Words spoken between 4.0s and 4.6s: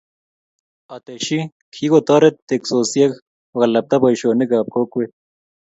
boishionik